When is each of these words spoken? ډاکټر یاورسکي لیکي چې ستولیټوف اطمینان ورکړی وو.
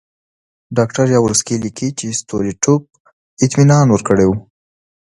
ډاکټر 0.77 1.05
یاورسکي 1.15 1.55
لیکي 1.63 1.89
چې 1.99 2.17
ستولیټوف 2.19 2.81
اطمینان 3.45 3.85
ورکړی 3.89 4.25
وو. 4.27 4.35